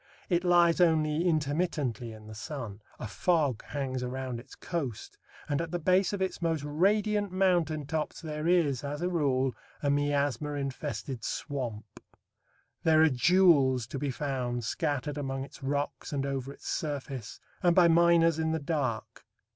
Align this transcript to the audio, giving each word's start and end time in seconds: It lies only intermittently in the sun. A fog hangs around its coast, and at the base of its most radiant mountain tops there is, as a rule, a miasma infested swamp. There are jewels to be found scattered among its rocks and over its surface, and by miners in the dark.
It 0.29 0.43
lies 0.43 0.81
only 0.81 1.25
intermittently 1.27 2.11
in 2.11 2.25
the 2.25 2.33
sun. 2.33 2.81
A 2.97 3.05
fog 3.05 3.61
hangs 3.65 4.01
around 4.01 4.39
its 4.39 4.55
coast, 4.55 5.19
and 5.47 5.61
at 5.61 5.69
the 5.69 5.77
base 5.77 6.11
of 6.11 6.23
its 6.23 6.41
most 6.41 6.63
radiant 6.63 7.31
mountain 7.31 7.85
tops 7.85 8.19
there 8.19 8.47
is, 8.47 8.83
as 8.83 9.03
a 9.03 9.09
rule, 9.09 9.53
a 9.83 9.91
miasma 9.91 10.53
infested 10.53 11.23
swamp. 11.23 11.99
There 12.81 13.03
are 13.03 13.09
jewels 13.09 13.85
to 13.85 13.99
be 13.99 14.09
found 14.09 14.63
scattered 14.63 15.19
among 15.19 15.43
its 15.43 15.61
rocks 15.61 16.11
and 16.11 16.25
over 16.25 16.51
its 16.51 16.67
surface, 16.67 17.39
and 17.61 17.75
by 17.75 17.87
miners 17.87 18.39
in 18.39 18.53
the 18.53 18.59
dark. 18.59 19.23